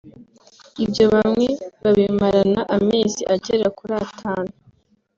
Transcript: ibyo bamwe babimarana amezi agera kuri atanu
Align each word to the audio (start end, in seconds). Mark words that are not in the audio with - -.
ibyo 0.83 1.03
bamwe 1.13 1.47
babimarana 1.81 2.61
amezi 2.77 3.21
agera 3.35 3.65
kuri 3.77 3.93
atanu 4.05 4.51